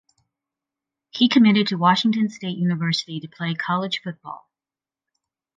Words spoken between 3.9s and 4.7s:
football.